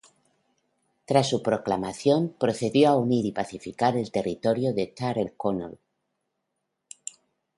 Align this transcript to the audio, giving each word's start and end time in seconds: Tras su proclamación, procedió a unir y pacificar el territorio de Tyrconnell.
Tras 1.05 1.29
su 1.29 1.43
proclamación, 1.43 2.29
procedió 2.39 2.89
a 2.89 2.97
unir 2.97 3.23
y 3.27 3.33
pacificar 3.33 3.95
el 3.95 4.09
territorio 4.11 4.73
de 4.73 4.87
Tyrconnell. 4.87 5.77